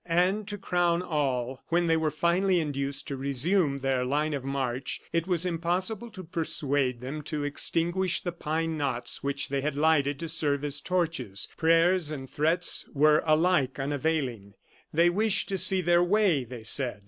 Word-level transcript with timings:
And 0.07 0.47
to 0.47 0.57
crown 0.57 1.03
all, 1.03 1.61
when 1.67 1.85
they 1.85 1.95
were 1.95 2.09
finally 2.09 2.59
induced 2.59 3.07
to 3.07 3.15
resume 3.15 3.77
their 3.77 4.03
line 4.03 4.33
of 4.33 4.43
march, 4.43 4.99
it 5.13 5.27
was 5.27 5.45
impossible 5.45 6.09
to 6.09 6.23
persuade 6.23 7.01
them 7.01 7.21
to 7.25 7.43
extinguish 7.43 8.19
the 8.19 8.31
pine 8.31 8.79
knots 8.79 9.21
which 9.21 9.49
they 9.49 9.61
had 9.61 9.75
lighted 9.75 10.17
to 10.21 10.27
serve 10.27 10.63
as 10.63 10.81
torches. 10.81 11.49
Prayers 11.55 12.09
and 12.09 12.27
threats 12.27 12.89
were 12.95 13.21
alike 13.27 13.77
unavailing. 13.77 14.55
"They 14.91 15.11
wished 15.11 15.47
to 15.49 15.57
see 15.59 15.81
their 15.81 16.03
way," 16.03 16.45
they 16.45 16.63
said. 16.63 16.99